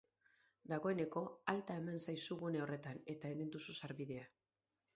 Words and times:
Dagoeneko, 0.71 1.23
alta 1.53 1.75
eman 1.81 2.01
zaizu 2.07 2.39
gune 2.41 2.65
horretan, 2.65 3.05
eta 3.17 3.35
hemen 3.35 3.55
duzu 3.59 3.77
sarbidea. 3.79 4.29